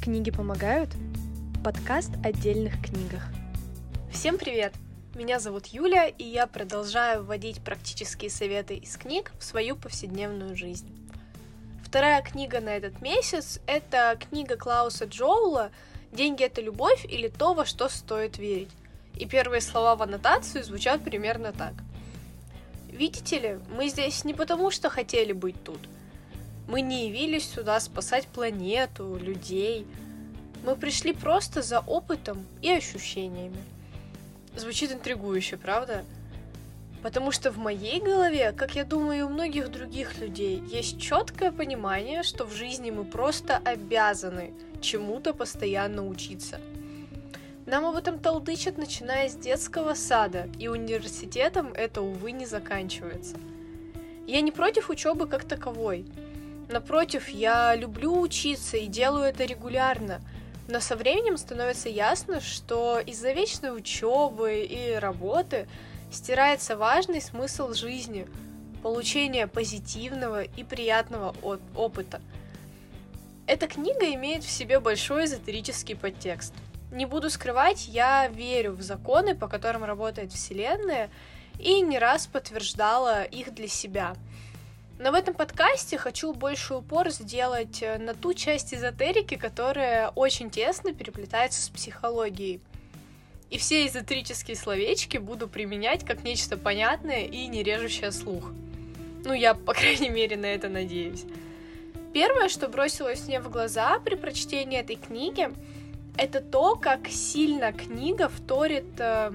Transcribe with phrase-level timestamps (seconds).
[0.00, 0.88] Книги помогают?
[1.62, 3.22] Подкаст отдельных книгах.
[4.10, 4.72] Всем привет!
[5.14, 10.88] Меня зовут Юля, и я продолжаю вводить практические советы из книг в свою повседневную жизнь.
[11.84, 15.70] Вторая книга на этот месяц— это книга Клауса Джоула
[16.12, 18.70] «Деньги— это любовь» или «То, во что стоит верить».
[19.16, 21.74] И первые слова в аннотации звучат примерно так.
[22.90, 25.80] Видите ли, мы здесь не потому, что хотели быть тут—
[26.70, 29.86] мы не явились сюда спасать планету, людей.
[30.64, 33.58] Мы пришли просто за опытом и ощущениями.
[34.54, 36.04] Звучит интригующе, правда?
[37.02, 41.50] Потому что в моей голове, как я думаю, и у многих других людей, есть четкое
[41.50, 46.60] понимание, что в жизни мы просто обязаны чему-то постоянно учиться.
[47.66, 53.36] Нам об этом толдычат, начиная с детского сада, и университетом это, увы, не заканчивается.
[54.26, 56.04] Я не против учебы как таковой,
[56.70, 60.20] Напротив, я люблю учиться и делаю это регулярно.
[60.68, 65.66] Но со временем становится ясно, что из-за вечной учебы и работы
[66.12, 68.28] стирается важный смысл жизни–
[68.84, 71.34] получение позитивного и приятного
[71.74, 72.20] опыта.
[73.48, 76.54] Эта книга имеет в себе большой эзотерический подтекст.
[76.92, 81.10] Не буду скрывать, я верю в законы, по которым работает Вселенная,
[81.58, 84.14] и не раз подтверждала их для себя–
[85.00, 90.50] но в этом подкасте хочу больше упор сделать э, на ту часть эзотерики, которая очень
[90.50, 92.60] тесно переплетается с психологией.
[93.48, 98.52] И все эзотерические словечки буду применять как нечто понятное и не режущее слух.
[99.24, 101.24] Ну, я, по крайней мере, на это надеюсь.
[102.12, 105.48] Первое, что бросилось мне в глаза при прочтении этой книги,
[106.18, 109.32] это то, как сильно книга вторит э,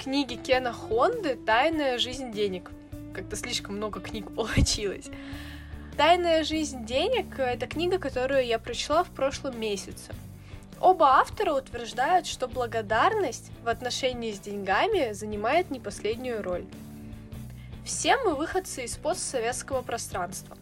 [0.00, 2.70] книге Кена Хонды «Тайная жизнь денег»
[3.18, 5.10] как-то слишком много книг получилось.
[5.96, 10.12] «Тайная жизнь денег»— это книга, которую я прочла в прошлом месяце.
[10.80, 16.66] Оба автора утверждают, что благодарность в отношении с деньгами занимает не последнюю роль.
[17.84, 20.56] Все мы выходцы из постсоветского пространства.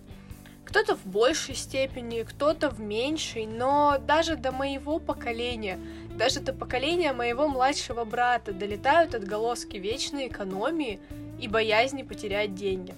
[0.64, 5.78] Кто-то в большей степени, кто-то в меньшей, но даже до моего поколения,
[6.16, 10.98] даже до поколения моего младшего брата долетают отголоски вечной экономии
[11.38, 12.94] и боязни потерять деньги.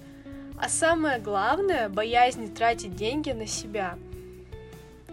[0.60, 3.96] А самое главное, боязни тратить деньги на себя.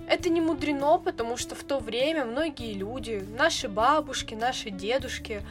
[0.07, 5.41] Это не мудрено, потому что в то время многие люди, наши бабушки, наши дедушки,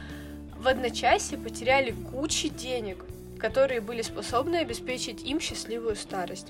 [0.57, 3.03] в одночасье потеряли кучу денег,
[3.37, 6.47] которые были способны обеспечить им счастливую старость.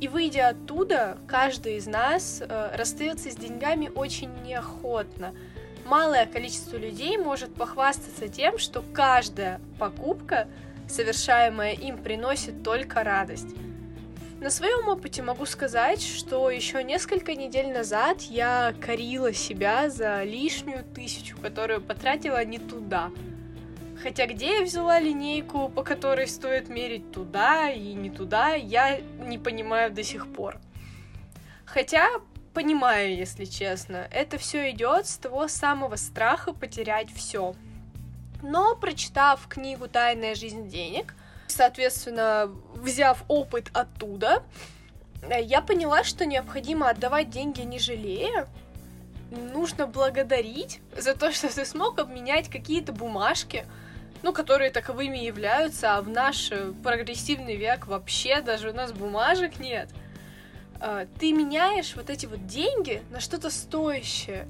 [0.00, 5.32] И выйдя оттуда, каждый из нас э, расстается с деньгами очень неохотно–
[5.84, 10.48] малое количество людей может похвастаться тем, что каждая покупка,
[10.88, 13.54] совершаемая им, приносит только радость.
[14.40, 20.84] На своем опыте могу сказать, что еще несколько недель назад я корила себя за лишнюю
[20.84, 23.10] тысячу, которую потратила не туда.
[24.02, 29.38] Хотя где я взяла линейку, по которой стоит мерить туда и не туда, я не
[29.38, 30.58] понимаю до сих пор.
[31.64, 32.08] Хотя
[32.52, 34.08] понимаю, если честно.
[34.10, 37.54] Это все идет с того самого страха потерять все.
[38.42, 41.14] Но прочитав книгу Тайная жизнь денег,
[41.46, 44.42] соответственно, взяв опыт оттуда,
[45.40, 48.48] я поняла, что необходимо отдавать деньги не жалея.
[49.30, 53.64] Нужно благодарить за то, что ты смог обменять какие-то бумажки,
[54.22, 56.50] ну, которые таковыми являются, а в наш
[56.82, 59.88] прогрессивный век вообще даже у нас бумажек нет–
[61.18, 64.48] ты меняешь вот эти вот деньги на что-то стоящее.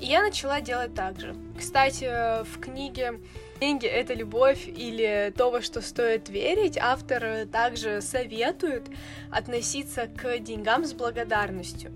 [0.00, 1.36] И я начала делать так же.
[1.58, 3.20] Кстати, в книге
[3.60, 8.88] «Деньги— это любовь» или «То, во что стоит верить» автор также советует
[9.30, 11.92] относиться к деньгам с благодарностью.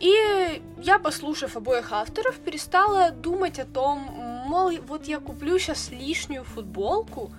[0.00, 3.98] И я, послушав обоих авторов, перестала думать о том,
[4.46, 7.30] мол, вот я куплю сейчас лишнюю футболку,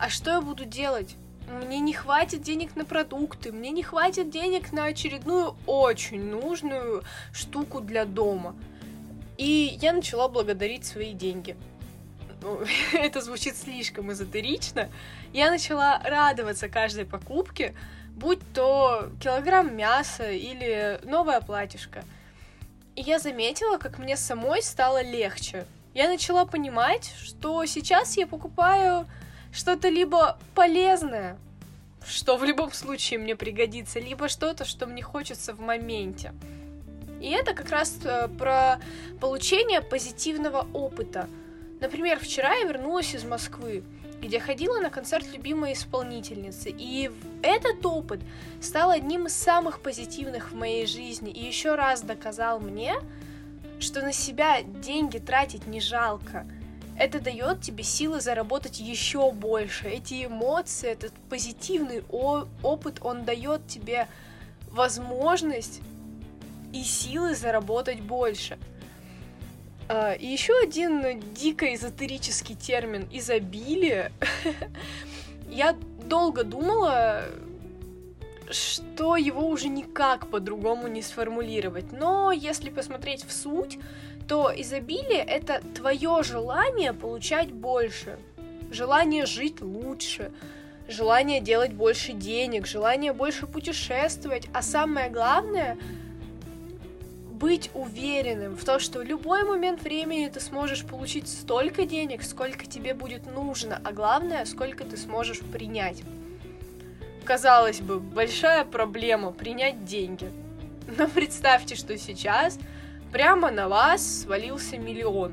[0.00, 1.16] а что я буду делать?
[1.48, 7.80] Мне не хватит денег на продукты, мне не хватит денег на очередную очень нужную штуку
[7.80, 8.54] для дома.
[9.36, 11.56] И я начала благодарить свои деньги.
[12.42, 12.60] Ну,
[12.92, 14.90] это звучит слишком эзотерично.
[15.32, 17.74] Я начала радоваться каждой покупке,
[18.14, 22.04] будь то килограмм мяса или новая платьишко.
[22.96, 25.66] И я заметила, как мне самой стало легче.
[25.94, 29.06] Я начала понимать, что сейчас я покупаю
[29.52, 31.38] что-то либо полезное,
[32.06, 36.32] что в любом случае мне пригодится, либо что-то, что мне хочется в моменте.
[37.20, 38.80] И это как раз э, про
[39.20, 41.28] получение позитивного опыта.
[41.80, 43.82] Например, вчера я вернулась из Москвы,
[44.20, 47.10] где ходила на концерт любимой исполнительницы, и
[47.42, 48.20] этот опыт
[48.60, 52.94] стал одним из самых позитивных в моей жизни и еще раз доказал мне,
[53.80, 56.46] что на себя деньги тратить не жалко.
[56.98, 59.88] Это дает тебе силы заработать еще больше.
[59.88, 64.08] Эти эмоции, этот позитивный опыт, он дает тебе
[64.70, 65.80] возможность
[66.72, 68.58] и силы заработать больше.
[69.88, 74.10] А, и еще один дико эзотерический термин изобилие.
[75.48, 77.24] Я долго думала,
[78.50, 81.92] что его уже никак по-другому не сформулировать.
[81.92, 83.78] Но если посмотреть в суть,
[84.28, 88.18] то изобилие— это твое желание получать больше,
[88.70, 90.30] желание жить лучше,
[90.86, 95.78] желание делать больше денег, желание больше путешествовать, а самое главное—
[97.38, 102.66] быть уверенным в том, что в любой момент времени ты сможешь получить столько денег, сколько
[102.66, 106.02] тебе будет нужно, а главное, сколько ты сможешь принять.
[107.24, 110.30] Казалось бы, большая проблема принять деньги.
[110.98, 112.58] Но представьте, что сейчас
[113.12, 115.32] прямо на вас свалился миллион.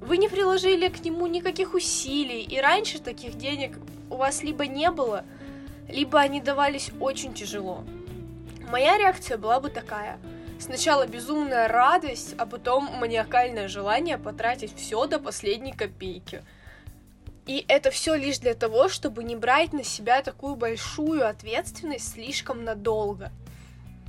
[0.00, 3.78] Вы не приложили к нему никаких усилий, и раньше таких денег
[4.10, 5.24] у вас либо не было,
[5.88, 7.84] либо они давались очень тяжело.
[8.70, 10.18] Моя реакция была бы такая–
[10.58, 16.42] Сначала безумная радость, а потом маниакальное желание потратить все до последней копейки.
[17.46, 22.64] И это все лишь для того, чтобы не брать на себя такую большую ответственность слишком
[22.64, 23.30] надолго.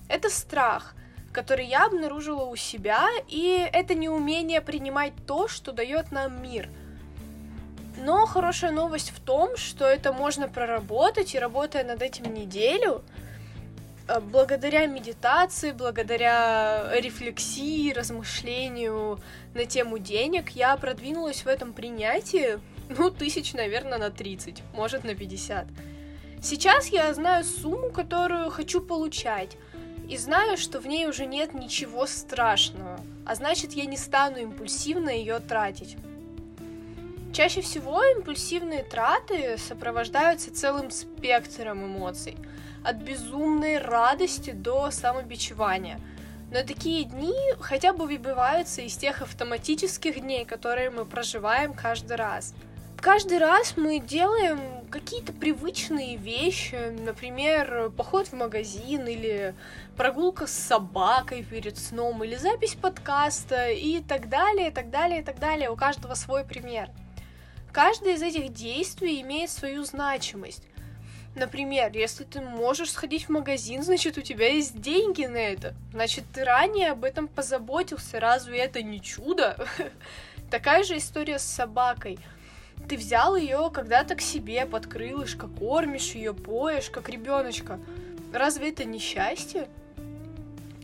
[0.07, 0.95] Это страх,
[1.35, 6.69] который я обнаружила у себя, и это неумение принимать то, что дает нам мир.
[7.97, 13.03] Но хорошая новость в том, что это можно проработать, и работая над этим неделю,
[14.07, 19.19] Э, благодаря медитации, благодаря рефлексии, размышлению
[19.53, 22.59] на тему денег, я продвинулась в этом принятии,
[22.89, 25.67] ну, тысяч, наверное, на 30, может, на 50.
[26.41, 29.57] Сейчас я знаю сумму, которую хочу получать,
[30.09, 35.09] и знаю, что в ней уже нет ничего страшного, а значит, я не стану импульсивно
[35.09, 35.97] ее тратить.
[37.33, 42.37] Чаще всего импульсивные траты сопровождаются целым спектром эмоций–
[42.85, 45.99] от безумной радости до самобичевания.
[46.51, 52.53] Но такие дни хотя бы выбиваются из тех автоматических дней, которые мы проживаем каждый раз.
[52.97, 59.53] Каждый раз мы делаем какие-то привычные вещи, например, поход в магазин или
[59.97, 65.23] прогулка с собакой перед сном или запись подкаста и так далее, и так далее, и
[65.23, 65.69] так далее.
[65.69, 66.89] У каждого свой пример.
[67.73, 70.63] Каждое из этих действий имеет свою значимость.
[71.35, 75.75] Например, если ты можешь сходить в магазин, значит, у тебя есть деньги на это.
[75.91, 78.21] Значит, ты ранее об этом позаботился.
[78.21, 79.57] Разве это не чудо?
[80.49, 82.17] Такая же история с собакой.
[82.87, 87.79] Ты взял ее когда-то к себе под крылышко, кормишь ее, поешь, как ребеночка.
[88.31, 89.67] Разве это не счастье?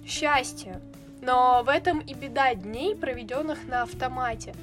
[0.06, 0.82] Счастье.
[1.22, 4.56] Но в этом и беда дней, проведенных на автомате.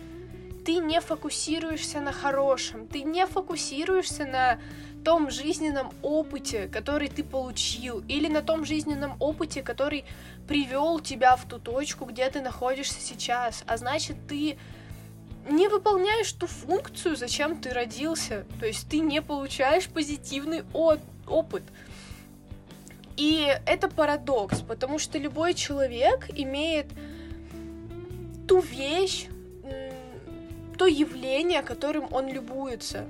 [0.64, 4.58] Ты не фокусируешься на хорошем, ты не фокусируешься на
[5.04, 10.04] том жизненном опыте, который ты получил, или на том жизненном опыте, который
[10.48, 13.62] привел тебя в ту точку, где ты находишься сейчас.
[13.66, 14.58] А значит, ты
[15.48, 18.44] не выполняешь ту функцию, зачем ты родился.
[18.60, 21.62] То есть ты не получаешь позитивный опыт.
[23.16, 26.86] И это парадокс, потому что любой человек имеет
[28.46, 29.26] ту вещь,
[30.76, 33.06] то явление, которым он любуется.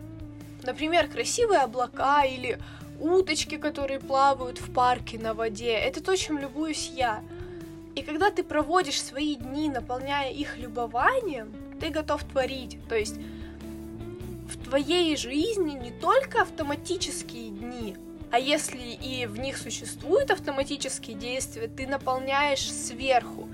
[0.62, 2.58] Например, красивые облака или
[2.98, 5.72] уточки, которые плавают в парке на воде.
[5.72, 7.22] Это то, чем любуюсь я.
[7.94, 12.78] И когда ты проводишь свои дни, наполняя их любованием, ты готов творить.
[12.88, 13.16] То есть
[14.48, 17.96] в твоей жизни не только автоматические дни,
[18.30, 23.48] а если и в них существуют автоматические действия, ты наполняешь сверху,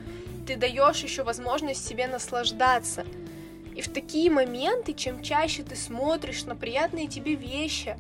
[0.47, 3.05] ты даешь еще возможность себе наслаждаться–
[3.75, 7.97] и в такие моменты, чем чаще ты смотришь на приятные тебе вещи,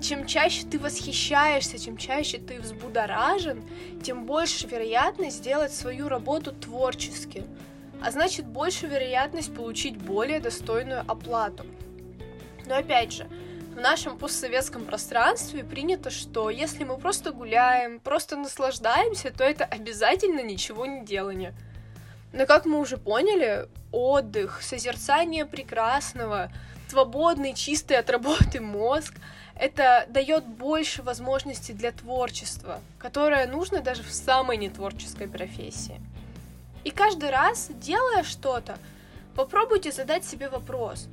[0.00, 3.62] чем чаще ты восхищаешься, чем чаще ты взбудоражен,
[4.02, 7.44] тем больше вероятность сделать свою работу творчески,
[8.02, 11.64] а значит больше вероятность получить более достойную оплату.
[12.66, 13.28] Но опять же,
[13.74, 20.42] в нашем постсоветском пространстве принято, что если мы просто гуляем, просто наслаждаемся, то это обязательно
[20.42, 21.54] ничего не делание–
[22.32, 26.50] но как мы уже поняли, отдых, созерцание прекрасного,
[26.88, 29.14] свободный, чистый от работы мозг,
[29.54, 36.00] это дает больше возможностей для творчества, которое нужно даже в самой нетворческой профессии.
[36.84, 38.78] И каждый раз, делая что-то,
[39.34, 41.08] попробуйте задать себе вопрос,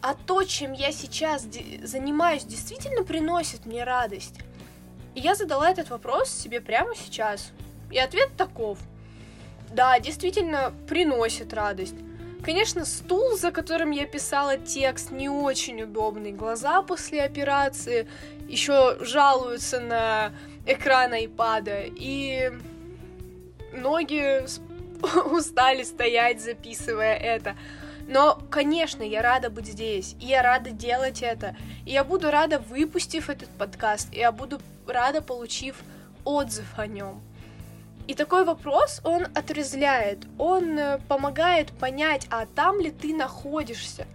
[0.00, 1.46] а то, чем я сейчас
[1.82, 4.34] занимаюсь, действительно приносит мне радость?
[5.14, 7.52] И я задала этот вопрос себе прямо сейчас.
[7.90, 8.78] И ответ таков.
[9.70, 11.94] Да, действительно приносит радость.
[12.42, 16.32] Конечно, стул, за которым я писала текст, не очень удобный.
[16.32, 18.08] Глаза после операции
[18.48, 20.32] еще жалуются на
[20.66, 21.84] экран айпада.
[21.84, 22.50] И
[23.72, 24.44] ноги
[25.30, 27.56] устали стоять, записывая это.
[28.08, 31.56] Но, конечно, я рада быть здесь, и я рада делать это.
[31.86, 35.76] И я буду рада, выпустив этот подкаст, и я буду рада, получив
[36.24, 37.22] отзыв о нем.
[38.08, 44.06] И такой вопрос, он отрезляет, он э, помогает понять, а там ли ты находишься.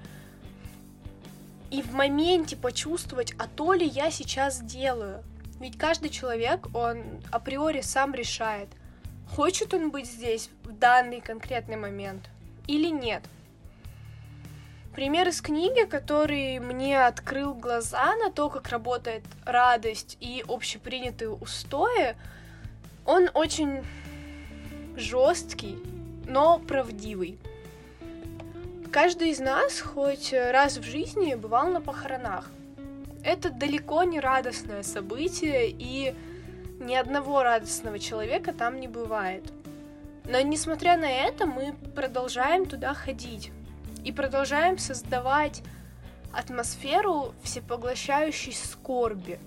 [1.72, 5.24] И в моменте почувствовать, а то ли я сейчас делаю.
[5.60, 8.70] Ведь каждый человек, он априори сам решает,
[9.36, 12.30] хочет он быть здесь в данный конкретный момент
[12.68, 13.24] или нет.
[14.96, 22.16] Пример из книги, который мне открыл глаза на то, как работает радость и общепринятые устои,
[23.06, 23.84] он очень
[24.96, 25.78] жесткий,
[26.26, 27.38] но правдивый.
[28.92, 32.50] Каждый из нас хоть раз в жизни бывал на похоронах.
[33.24, 36.16] Это далеко не радостное событие, и
[36.80, 39.44] ни одного радостного человека там не бывает.
[40.26, 43.52] Но несмотря на это, мы продолжаем туда ходить
[44.04, 45.64] и продолжаем создавать
[46.34, 49.40] атмосферу всепоглощающей скорби.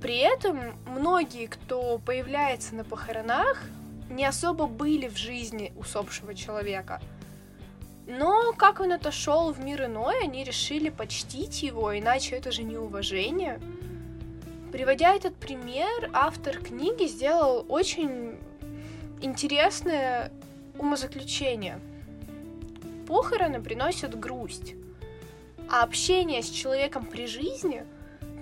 [0.00, 3.62] При этом многие, кто появляется на похоронах,
[4.10, 7.00] не особо были в жизни усопшего человека.
[8.06, 13.60] Но как он отошел в мир иной, они решили почтить его, иначе это же неуважение.
[14.74, 18.36] Приводя этот пример, автор книги сделал очень
[19.22, 20.32] интересное
[20.76, 21.78] умозаключение–
[23.06, 24.74] Похороны приносят грусть,
[25.70, 27.84] а общение с человеком при жизни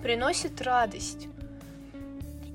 [0.01, 1.27] приносит радость.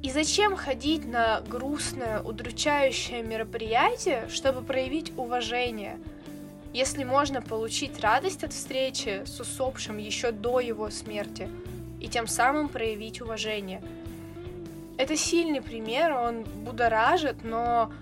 [0.03, 5.99] И зачем ходить на грустное, удручающее мероприятие, чтобы проявить уважение,
[6.73, 11.49] если можно получить радость от встречи с усопшим еще до его смерти
[12.01, 13.83] и тем самым проявить уважение?
[14.97, 17.93] Это сильный пример, он будоражит, но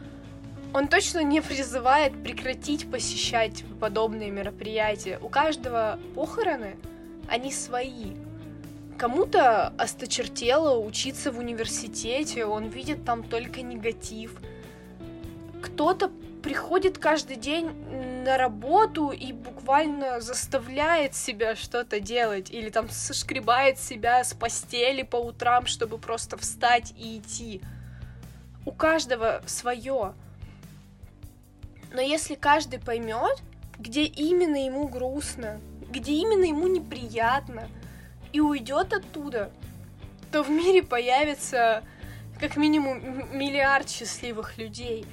[0.73, 5.19] он точно не призывает прекратить посещать подобные мероприятия.
[5.23, 6.76] У каждого похороны,
[7.29, 8.12] они свои.
[8.99, 14.41] Кому-то осточертело учиться в университете, он видит там только негатив.
[15.62, 16.11] Кто-то
[16.47, 17.73] приходит каждый день
[18.23, 25.17] на работу и буквально заставляет себя что-то делать, или там сошкребает себя с постели по
[25.17, 27.62] утрам, чтобы просто встать и идти.
[28.65, 30.15] У каждого свое.
[31.93, 33.43] Но если каждый поймет,
[33.76, 35.61] где именно ему грустно,
[35.91, 37.69] где именно ему неприятно,
[38.33, 39.50] и уйдет оттуда,
[40.31, 41.83] то в мире появится
[42.38, 45.07] как минимум миллиард счастливых людей,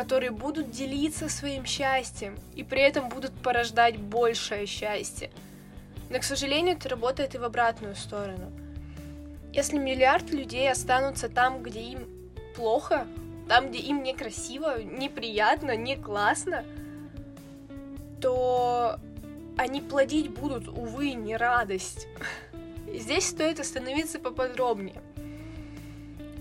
[0.00, 5.30] которые будут делиться своим счастьем и при этом будут порождать большее счастье.
[6.08, 8.50] Но, к сожалению, это работает и в обратную сторону.
[9.52, 12.08] Если миллиард людей останутся там, где им
[12.56, 13.06] плохо,
[13.46, 16.64] там, где им некрасиво, неприятно, не классно,
[18.22, 18.98] то
[19.58, 22.08] они плодить будут, увы, не радость.
[22.90, 25.02] Здесь стоит остановиться поподробнее.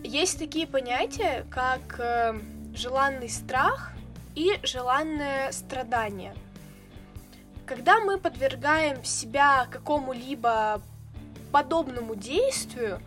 [0.01, 2.39] Есть такие понятия, как э,
[2.79, 3.91] желанный страх
[4.35, 6.33] и желанное страдание.
[7.65, 10.81] Когда мы подвергаем себя какому-либо
[11.51, 13.01] подобному действию,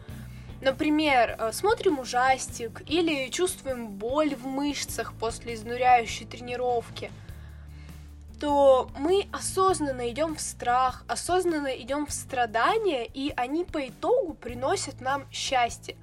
[0.62, 7.11] Например, э, смотрим ужастик или чувствуем боль в мышцах после изнуряющей тренировки,
[8.38, 15.00] то мы осознанно идем в страх, осознанно идем в страдания, и они по итогу приносят
[15.00, 15.97] нам счастье.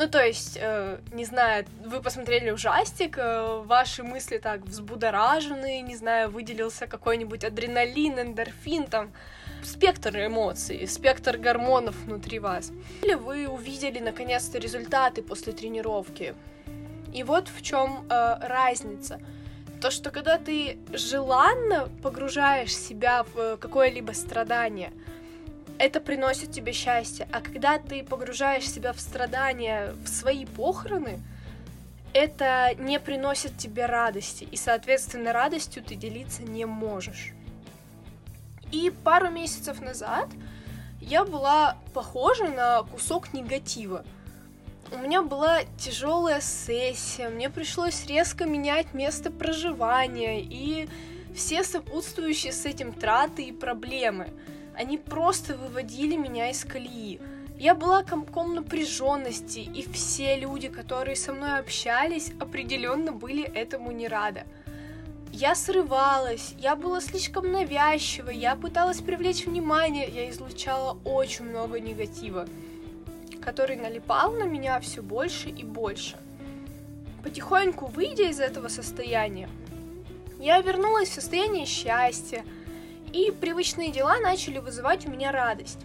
[0.00, 5.94] Ну, то есть, э, не знаю, вы посмотрели ужастик, э, ваши мысли так взбудоражены, не
[5.94, 9.12] знаю, выделился какой-нибудь адреналин, эндорфин, там,
[9.62, 12.72] спектр эмоций, спектр гормонов внутри вас.
[13.02, 16.34] Или вы увидели наконец-то результаты после тренировки.
[17.12, 19.20] И вот в чем э, разница.
[19.82, 24.92] То, что когда ты желанно погружаешь себя в какое-либо страдание,
[25.80, 27.26] это приносит тебе счастье.
[27.32, 31.20] А когда ты погружаешь себя в страдания, в свои похороны,
[32.12, 34.44] это не приносит тебе радости.
[34.44, 37.32] И, соответственно, радостью ты делиться не можешь.
[38.70, 40.28] И пару месяцев назад
[41.00, 44.04] я была похожа на кусок негатива.
[44.92, 50.88] У меня была тяжелая сессия, мне пришлось резко менять место проживания, и
[51.34, 54.28] все сопутствующие с этим траты и проблемы.
[54.80, 57.20] Они просто выводили меня из колеи.
[57.58, 64.08] Я была комком напряженности, и все люди, которые со мной общались, определенно были этому не
[64.08, 64.44] рады.
[65.32, 72.48] Я срывалась, я была слишком навязчивой, я пыталась привлечь внимание, я излучала очень много негатива,
[73.42, 76.16] который налипал на меня все больше и больше.
[77.22, 79.50] Потихоньку выйдя из этого состояния,
[80.38, 82.46] я вернулась в состояние счастья,
[83.12, 85.80] и привычные дела начали вызывать у меня радость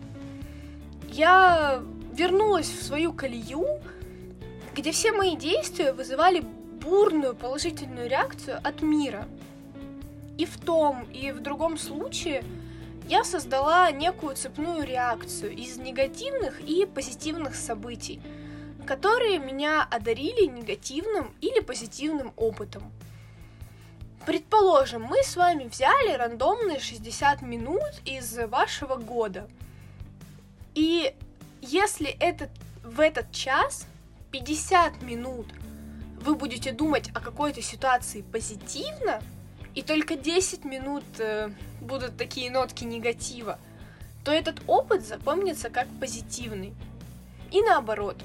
[1.16, 1.82] я
[2.14, 3.66] вернулась в свою колею,
[4.76, 9.28] где все мои действия вызывали бурную положительную реакцию от мира.
[10.38, 12.44] И в том, и в другом случае
[13.08, 18.20] я создала некую цепную реакцию из негативных и позитивных событий,
[18.86, 22.84] которые меня одарили негативным или позитивным опытом.
[24.26, 29.50] Предположим, мы с вами взяли рандомные 60 минут из вашего года–
[30.76, 31.16] и
[31.62, 32.50] если этот,
[32.84, 33.88] в этот час
[34.32, 35.48] 50 минут
[36.22, 39.22] вы будете думать о какой-то ситуации позитивно,
[39.74, 41.50] и только 10 минут э,
[41.82, 43.58] будут такие нотки негатива,
[44.24, 46.74] то этот опыт запомнится как позитивный.
[47.52, 48.18] И наоборот,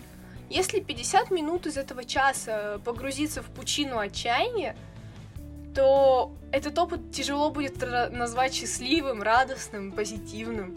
[0.49, 4.77] если 50 минут из этого часа погрузиться в пучину отчаяния,
[5.75, 10.77] то этот опыт тяжело будет назвать счастливым, радостным, позитивным.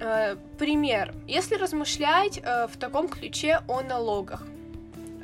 [0.00, 1.14] Э, пример.
[1.26, 4.46] Если размышлять э, в таком ключе о налогах,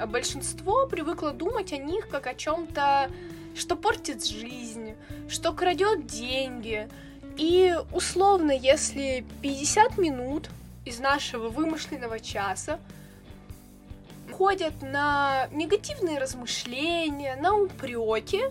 [0.06, 3.10] большинство привыкло думать о них как о чем-то,
[3.54, 4.94] что портит жизнь,
[5.28, 6.88] что крадет деньги.
[7.36, 10.50] И условно, если 50 минут
[10.84, 12.78] из нашего вымышленного часа
[14.36, 18.42] ходят на негативные размышления, на упреки,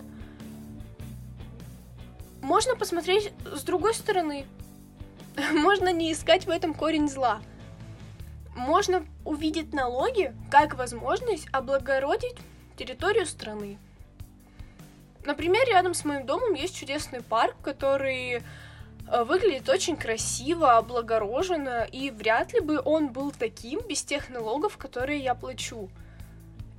[2.40, 4.46] можно посмотреть с другой стороны.
[5.52, 7.40] можно не искать в этом корень зла.
[8.56, 12.36] Можно увидеть налоги как возможность облагородить
[12.76, 13.78] территорию страны.
[15.24, 18.42] Например, рядом с моим домом есть чудесный парк, который
[19.10, 25.20] выглядит очень красиво, облагороженно, и вряд ли бы он был таким без тех налогов, которые
[25.20, 25.90] я плачу.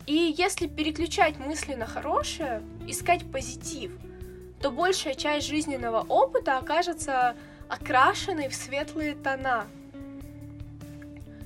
[0.05, 3.91] И если переключать мысли на хорошее, искать позитив,
[4.61, 7.35] то большая часть жизненного опыта окажется
[7.67, 9.65] окрашенный в светлые тона.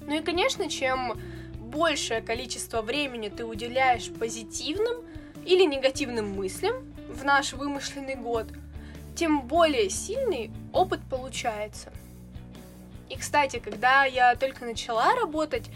[0.06, 1.20] Ну и, конечно, чем
[1.60, 4.98] большее количество времени ты уделяешь позитивным
[5.46, 6.76] или негативным мыслям
[7.08, 8.48] в наш вымышленный год,
[9.20, 11.92] тем более сильный опыт получается.
[13.10, 15.70] И, кстати, когда я только начала работать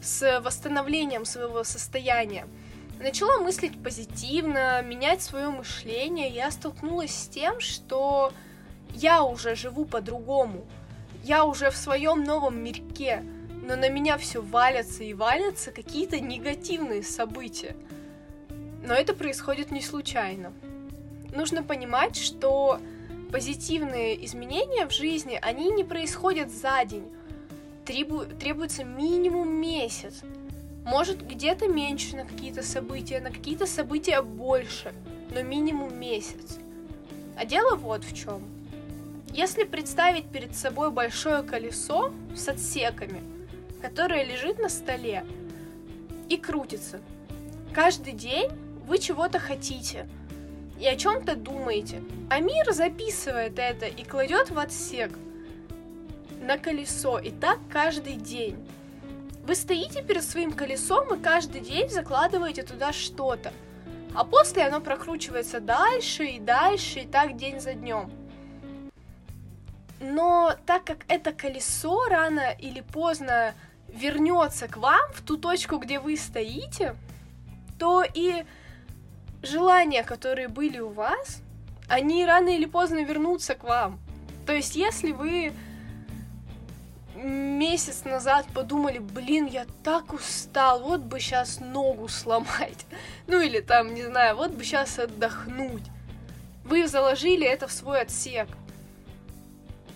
[0.00, 2.46] с восстановлением своего состояния,
[3.00, 8.32] начала мыслить позитивно, менять свое мышление, я столкнулась с тем, что
[8.94, 10.64] я уже живу по-другому.
[11.24, 13.24] Я уже в своем новом мирке,
[13.66, 17.74] но на меня все валятся и валятся какие-то негативные события.
[18.84, 20.52] Но это происходит не случайно.
[21.34, 22.78] Нужно понимать, что
[23.32, 27.08] позитивные изменения в жизни, они не происходят за день.
[27.84, 28.24] Требу...
[28.24, 30.22] Требуется минимум месяц.
[30.84, 34.94] Может, где-то меньше на какие-то события, на какие-то события больше,
[35.34, 36.58] но минимум месяц.
[37.36, 38.40] А дело вот в чем.
[39.32, 43.20] Если представить перед собой большое колесо с отсеками,
[43.82, 45.26] которое лежит на столе
[46.28, 47.00] и крутится,
[47.72, 48.50] каждый день
[48.86, 50.06] вы чего-то хотите
[50.78, 55.18] и о чем-то думаете, а мир записывает это и кладет в отсек
[56.40, 58.56] на колесо, и так каждый день.
[59.46, 63.52] Вы стоите перед своим колесом и каждый день закладываете туда что-то,
[64.14, 68.10] а после оно прокручивается дальше и дальше, и так день за днем.
[70.00, 73.54] Но так как это колесо рано или поздно
[73.88, 76.96] вернется к вам в ту точку, где вы стоите,
[77.78, 78.44] то и
[79.44, 81.42] желания, которые были у вас,
[81.88, 83.98] они рано или поздно вернутся к вам.
[84.46, 85.52] То есть, если вы
[87.14, 92.86] месяц назад подумали, блин, я так устал, вот бы сейчас ногу сломать,
[93.26, 95.84] ну или там, не знаю, вот бы сейчас отдохнуть.
[96.64, 98.48] Вы заложили это в свой отсек.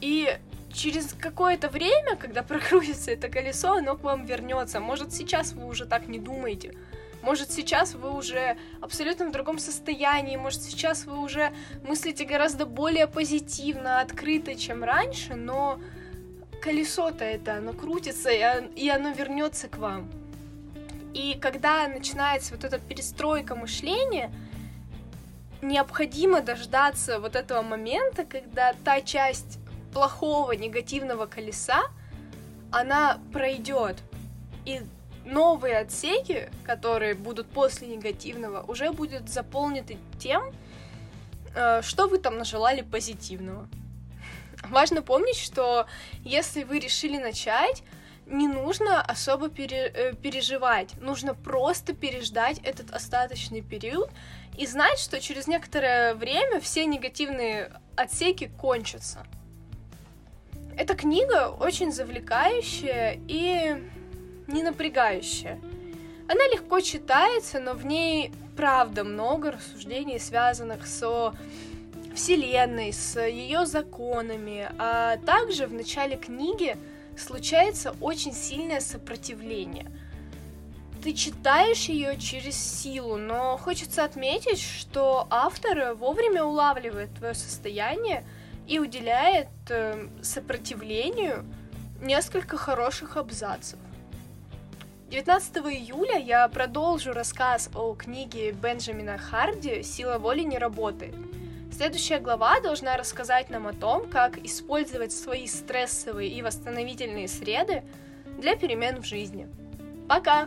[0.01, 0.39] И
[0.73, 4.81] через какое-то время, когда прокрутится это колесо, оно к вам вернется.
[4.81, 6.75] Может, сейчас вы уже так не думаете.
[7.23, 10.37] Может, сейчас вы уже абсолютно в другом состоянии.
[10.37, 11.53] Может, сейчас вы уже
[11.87, 15.81] мыслите гораздо более позитивно, открыто, чем раньше, но
[16.63, 20.11] колесо-то это, оно крутится, и оно вернется к вам.
[21.15, 24.31] И когда начинается вот эта перестройка мышления,
[25.61, 29.59] необходимо дождаться вот этого момента, когда та часть
[29.93, 31.83] плохого негативного колеса,
[32.71, 33.97] она пройдет.
[34.65, 34.83] И
[35.29, 40.43] новые отсеки, которые будут после негативного, уже будут заполнены тем,
[41.55, 43.69] э, что вы там нажелали позитивного.
[44.71, 45.87] Важно помнить, что
[46.25, 47.83] если вы решили начать,
[48.27, 54.11] не нужно особо пере, э, переживать, нужно просто переждать этот остаточный период
[54.57, 59.25] и знать, что через некоторое время все негативные отсеки кончатся.
[60.77, 63.83] Эта книга очень завлекающая и
[64.49, 65.61] не напрягающая.
[66.27, 71.33] Она легко читается, но в ней правда много рассуждений, связанных со
[72.15, 76.77] Вселенной, с ее законами, а также в начале книги
[77.17, 79.87] случается очень сильное сопротивление.
[81.03, 88.25] Ты читаешь ее через силу, но хочется отметить, что автор вовремя улавливает твое состояние
[88.67, 91.45] и уделяет э, сопротивлению
[92.03, 93.79] несколько хороших абзацев.
[95.11, 101.15] 19 июля я продолжу рассказ о книге Бенджамина Харди «Сила воли не работает».
[101.75, 107.85] Следующая глава должна рассказать нам о том, как использовать свои стрессовые и восстановительные среды
[108.37, 109.49] для перемен в жизни.
[110.11, 110.47] Пока!